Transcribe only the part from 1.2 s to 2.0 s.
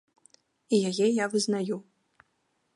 я вызнаю.